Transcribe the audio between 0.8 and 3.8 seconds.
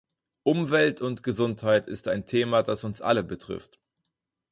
und Gesundheit ist ein Thema, das uns alle betrifft.